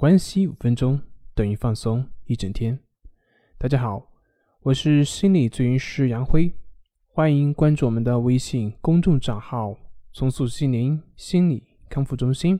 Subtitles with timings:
[0.00, 0.98] 关系五分钟
[1.34, 2.78] 等于放松一整天。
[3.58, 4.02] 大家好，
[4.62, 6.50] 我是心理咨询师杨辉，
[7.08, 9.76] 欢迎关注我们的微信公众账号
[10.14, 12.58] “重塑心灵心理康复中心”。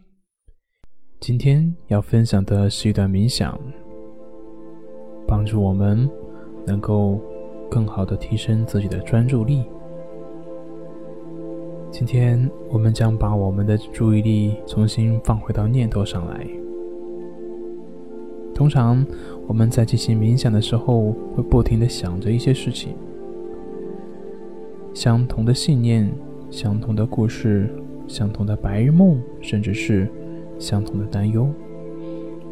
[1.19, 3.59] 今天要分享的是一段冥想，
[5.27, 6.07] 帮助我们
[6.67, 7.19] 能够
[7.71, 9.65] 更好的提升自己的专注力。
[11.91, 16.47] 今天我们将把我们的注意力重新放回到念头上来。
[18.61, 19.03] 通常
[19.47, 22.95] 我们在进行冥想的时候，会不停的想着一些事情，
[24.93, 26.13] 相同的信念、
[26.51, 27.75] 相同的故事、
[28.07, 30.07] 相同的白日梦，甚至是
[30.59, 31.49] 相同的担忧，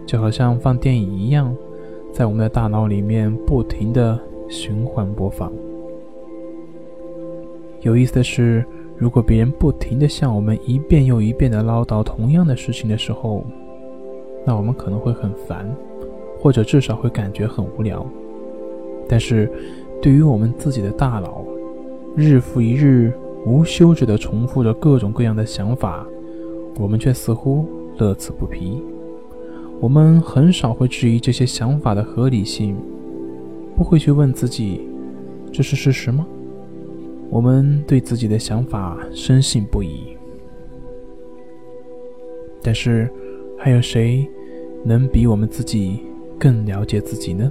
[0.06, 1.54] 就好像放电影一样，
[2.10, 4.18] 在我们的大脑里面不停的
[4.48, 5.52] 循环播放。
[7.82, 8.64] 有意思的是。
[8.96, 13.44] 如果别人不停的向我们一遍又一遍的唠叨同样的事情的时候，
[14.44, 15.72] 那我们可能会很烦，
[16.38, 18.06] 或者至少会感觉很无聊。
[19.08, 19.50] 但是，
[20.00, 21.44] 对于我们自己的大脑，
[22.14, 23.12] 日复一日
[23.46, 26.06] 无休止地重复着各种各样的想法，
[26.78, 28.82] 我们却似乎乐此不疲。
[29.80, 32.76] 我们很少会质疑这些想法的合理性，
[33.76, 34.88] 不会去问自己：
[35.52, 36.26] 这是事实吗？
[37.30, 40.16] 我们对自己的想法深信不疑，
[42.62, 43.08] 但是，
[43.56, 44.28] 还有谁
[44.84, 46.00] 能比我们自己
[46.38, 47.50] 更了解自己呢？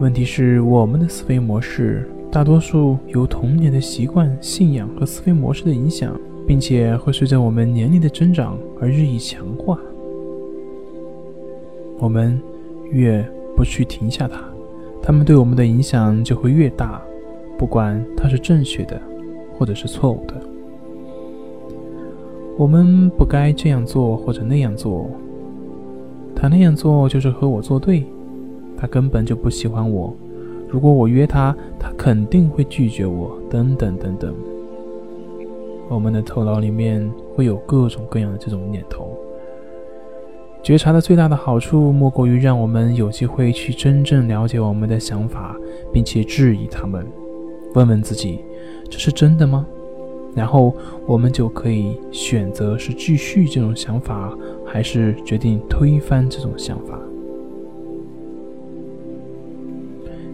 [0.00, 6.14] 问题是，我们的思维模式大多数由童年的习惯、信仰和思维模式的影响，
[6.46, 9.78] 并且会随着我们年龄的增长而日益强化。
[11.98, 12.40] 我们
[12.92, 14.40] 越不去停下它，
[15.02, 17.02] 它们对我们的影响就会越大。
[17.58, 19.00] 不管它是正确的，
[19.58, 20.34] 或者是错误的，
[22.56, 25.10] 我们不该这样做或者那样做。
[26.40, 28.04] 他那样做就是和我作对，
[28.76, 30.14] 他根本就不喜欢我。
[30.68, 33.36] 如果我约他，他肯定会拒绝我。
[33.50, 34.32] 等等等等。
[35.88, 39.10] 我们的头脑里面会有各种各样的这种念头。
[40.62, 45.56] 觉察的最大的好处，莫过于让我们有机会去真正了解我们的想法，
[45.92, 47.04] 并且质疑他们。
[47.74, 48.40] 问问自己，
[48.88, 49.66] 这是真的吗？
[50.38, 50.72] 然后
[51.04, 54.32] 我们就可以选择是继续这种想法，
[54.64, 56.96] 还是决定推翻这种想法。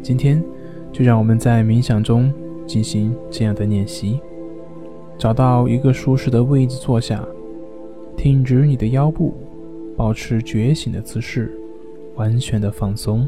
[0.02, 0.44] 今天
[0.92, 2.30] 就让我们在冥想中
[2.66, 4.20] 进行这样的练习：
[5.16, 7.26] 找到一个舒适的位置坐下，
[8.14, 9.32] 挺直你的腰部，
[9.96, 11.50] 保持觉醒的姿势，
[12.16, 13.26] 完全的放松，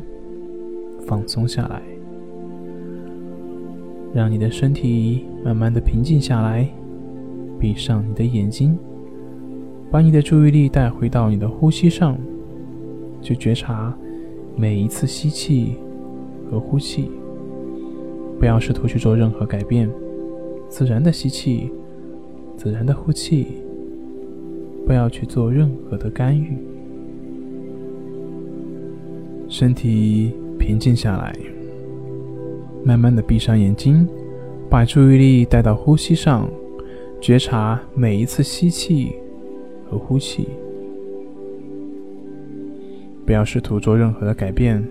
[1.07, 1.96] 放松下来。
[4.16, 6.66] 让你的身体慢慢的平静下来，
[7.60, 8.75] 闭上你的眼睛，
[9.91, 12.16] 把你的注意力带回到你的呼吸上，
[13.21, 13.94] 去觉察
[14.56, 15.77] 每一次吸气
[16.50, 17.10] 和呼气。
[18.38, 19.87] 不要试图去做任何改变，
[20.66, 21.71] 自然的吸气，
[22.56, 23.48] 自然的呼气，
[24.87, 26.56] 不要去做任何的干预。
[29.47, 31.37] 身体平静下来。
[32.87, 34.09] 慢慢的闭上眼睛，
[34.71, 36.49] 把注意力带到呼吸上，
[37.21, 39.13] 觉察每一次吸气
[39.91, 40.47] 和呼气。
[43.25, 44.87] 不要试图做任何的改变，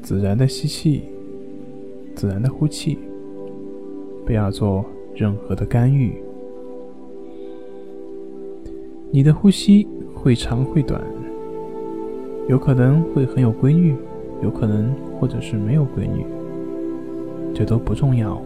[0.00, 1.02] 自然的吸气，
[2.14, 2.96] 自然的呼气。
[4.24, 6.12] 不要做任何的干预。
[9.10, 9.84] 你的呼吸
[10.14, 11.02] 会长会短，
[12.48, 13.96] 有可能会很有规律，
[14.44, 16.24] 有可能或者是没有规律。
[17.58, 18.38] 这都不重要，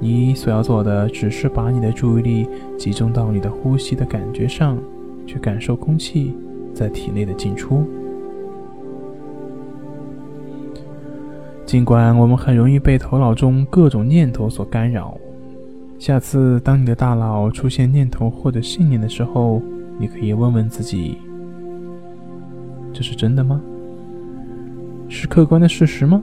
[0.00, 4.76] 你所要做的只是把你的注意力集中到你的呼吸的感觉上，
[5.24, 6.34] 去感受空气
[6.74, 7.84] 在体内的进出。
[11.64, 15.16] 尽管我们很容易被头脑中各种念头所干扰，
[15.96, 19.62] 下次当你的大脑出现念头或者信念的时候，
[20.00, 21.16] 你可以问问自己：
[22.92, 23.62] 这是真的吗？
[25.08, 26.20] 是客观的事实吗？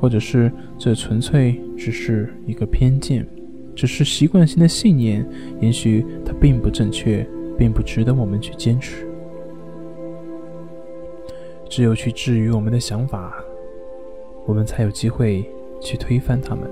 [0.00, 3.26] 或者是这纯粹只是一个偏见，
[3.74, 5.26] 只是习惯性的信念，
[5.60, 7.26] 也许它并不正确，
[7.58, 9.06] 并不值得我们去坚持。
[11.68, 13.34] 只有去治愈我们的想法，
[14.46, 15.44] 我们才有机会
[15.80, 16.70] 去推翻他们。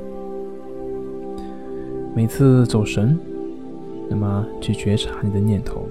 [2.14, 3.18] 每次走神，
[4.08, 5.88] 那么去觉察你的念头，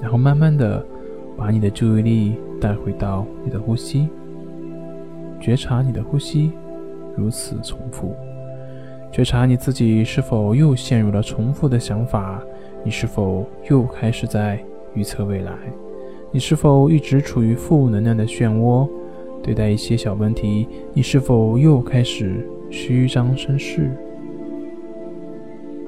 [0.00, 0.84] 然后慢慢的
[1.36, 4.08] 把你的注意力带回到你的呼吸。
[5.42, 6.52] 觉察你的呼吸，
[7.16, 8.14] 如此重复。
[9.10, 12.40] 觉察你自己是否又陷入了重复的想法？
[12.84, 15.52] 你是否又开始在预测未来？
[16.30, 18.88] 你是否一直处于负能量的漩涡？
[19.42, 23.90] 对待一些小问题，你是否又开始虚张声势？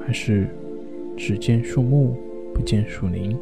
[0.05, 0.49] 还是
[1.15, 2.13] 只见树木，
[2.53, 3.37] 不见树林？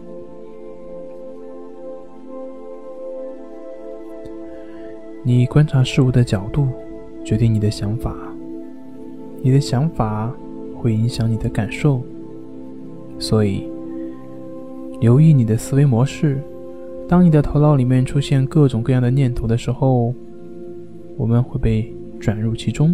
[5.26, 6.68] 你观察事物的角度，
[7.24, 8.14] 决定你的想法。
[9.42, 10.30] 你的想法
[10.76, 12.02] 会影响你的感受，
[13.18, 13.64] 所以
[15.00, 16.42] 留意你的思维模式。
[17.08, 20.14] 当你的头脑里面出现各种各样的念头的时候，
[21.16, 22.94] 我们会被转入其中。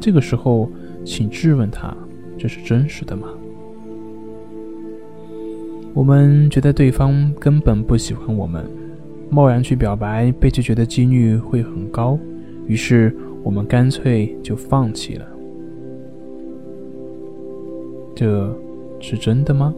[0.00, 0.70] 这个时候，
[1.04, 1.94] 请质问他：
[2.38, 3.28] 这是真实的吗？
[5.92, 8.64] 我们觉得对方根本不喜欢我们，
[9.30, 12.18] 贸然去表白，被拒绝的几率会很高。
[12.66, 15.26] 于是，我们干脆就放弃了。
[18.14, 18.54] 这
[19.00, 19.74] 是真的吗？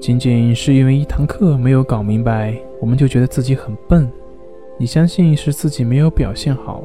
[0.00, 4.08] 仅仅是因为一堂课没有搞明白，我们就觉得自己很笨。
[4.78, 6.82] 你相信是自己没有表现好，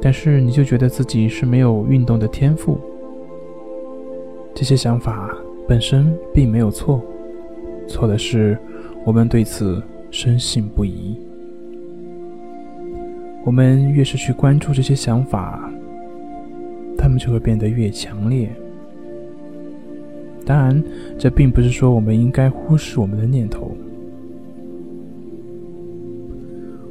[0.00, 2.78] 但是你就觉得自己是没有运动的天赋。
[4.54, 5.30] 这些想法
[5.68, 7.00] 本身并没有错，
[7.86, 8.58] 错的是
[9.04, 11.16] 我们对此深信不疑。
[13.44, 15.68] 我们越是去关注这些想法，
[16.96, 18.48] 他们就会变得越强烈。
[20.46, 20.82] 当然，
[21.18, 23.76] 这并不是说我们应该忽视我们的念头。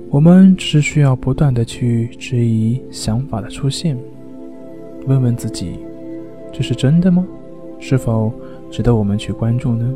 [0.10, 3.98] 我们只是需要不断的去质疑想法的出现，
[5.08, 5.80] 问问自己：
[6.52, 7.26] 这是真的吗？
[7.80, 8.32] 是否
[8.70, 9.96] 值得我们去关注呢？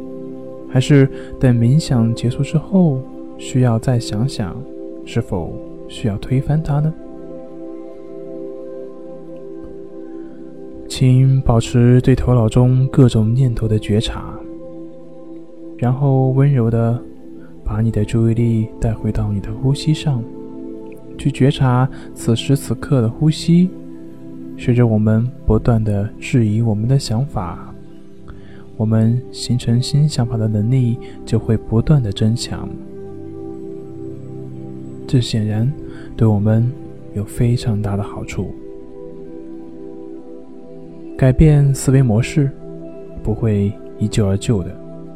[0.69, 1.09] 还是
[1.39, 2.99] 等冥想结束之后，
[3.37, 4.55] 需要再想想，
[5.05, 5.53] 是否
[5.87, 6.93] 需要推翻它呢？
[10.87, 14.33] 请保持对头脑中各种念头的觉察，
[15.77, 16.97] 然后温柔的
[17.65, 20.23] 把你的注意力带回到你的呼吸上，
[21.17, 23.69] 去觉察此时此刻的呼吸。
[24.57, 27.74] 随着我们不断的质疑我们的想法，
[28.77, 32.69] 我们形成新想法的能力就会不断的增强。
[35.07, 35.71] 这显然
[36.17, 36.69] 对我们
[37.13, 38.53] 有非常大的好处。
[41.17, 42.51] 改变思维模式
[43.23, 44.75] 不会一蹴而就的，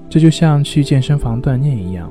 [0.09, 2.09] 这就像去健身房锻炼一样，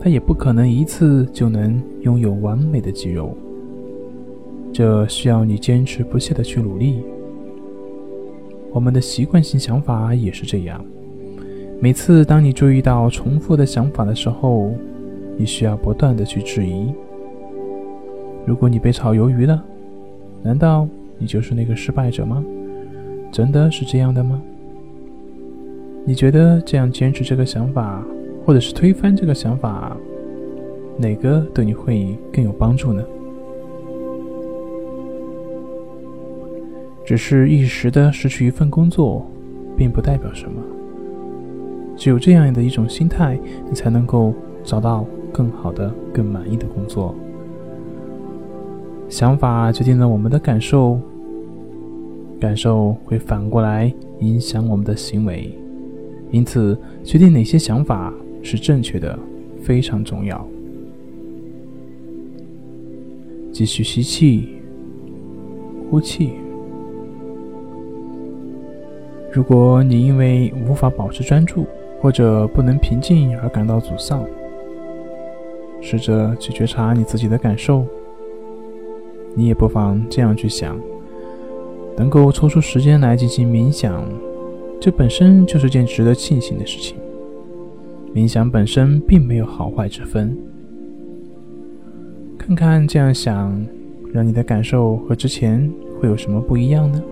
[0.00, 3.36] 它也不可能一次就能拥有完美的肌肉。
[4.72, 7.02] 这需要你坚持不懈的去努力。
[8.76, 10.84] 我们的习惯性想法也是这样，
[11.80, 14.70] 每次当你注意到重复的想法的时候，
[15.38, 16.92] 你需要不断的去质疑：
[18.44, 19.64] 如果你被炒鱿鱼了，
[20.42, 20.86] 难道
[21.16, 22.44] 你就是那个失败者吗？
[23.32, 24.42] 真的是这样的吗？
[26.04, 28.04] 你觉得这样坚持这个想法，
[28.44, 29.96] 或者是推翻这个想法，
[30.98, 33.02] 哪个对你会更有帮助呢？
[37.06, 39.24] 只是一时的失去一份工作，
[39.76, 40.60] 并不代表什么。
[41.96, 43.38] 只有这样的一种心态，
[43.68, 47.14] 你才能够找到更好的、更满意的工作。
[49.08, 50.98] 想法决定了我们的感受。
[52.38, 55.50] 感受会反过来影响我们的行为，
[56.30, 58.12] 因此决定哪些想法
[58.42, 59.18] 是正确的
[59.62, 60.46] 非常重要。
[63.50, 64.48] 继续吸气，
[65.88, 66.32] 呼气。
[69.36, 71.66] 如果你因为无法保持专注
[72.00, 74.24] 或者不能平静而感到沮丧，
[75.82, 77.84] 试着去觉察你自己的感受。
[79.34, 80.80] 你也不妨这样去想。
[81.98, 84.02] 能够抽出时间来进行冥想，
[84.80, 86.96] 这本身就是件值得庆幸的事情。
[88.14, 90.34] 冥想本身并没有好坏之分。
[92.38, 93.54] 看看这样想，
[94.14, 97.02] 让你的感受和之前会有什么不一样呢？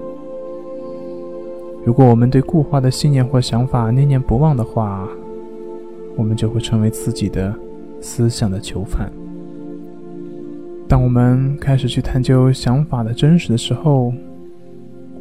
[1.84, 5.06] 如果我们对固化的信念或想法念念不忘的话，
[6.16, 7.54] 我们就会成为自己的
[8.00, 9.12] 思想的囚犯。
[10.88, 14.12] 当我们开始去探究想法的真实的时候，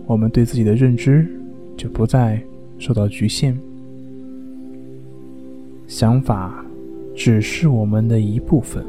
[0.05, 1.27] 我们对自己的认知
[1.75, 2.41] 就不再
[2.77, 3.58] 受到局限，
[5.88, 6.63] 想法
[7.13, 8.86] 只是我们的一部分。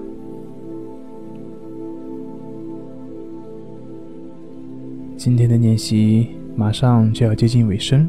[5.17, 8.09] 今天的练习马上就要接近尾声，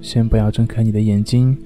[0.00, 1.56] 先不要睁开你的眼睛，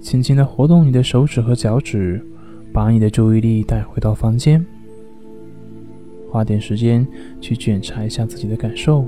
[0.00, 2.24] 轻轻的活动你的手指和脚趾，
[2.72, 4.64] 把你的注意力带回到房间，
[6.30, 7.06] 花点时间
[7.40, 9.04] 去检查一下自己的感受。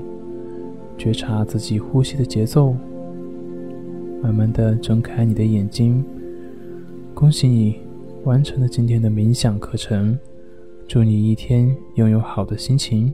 [0.97, 2.75] 觉察自己呼吸的节奏，
[4.21, 6.03] 慢慢的睁开你的眼睛，
[7.13, 7.77] 恭喜你
[8.25, 10.19] 完成了今天的冥想课程，
[10.87, 13.13] 祝你一天拥有好的心情。